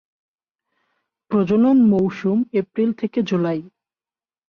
[1.31, 3.59] প্রজনন মৌসুম এপ্রিল থেকে জুলাই।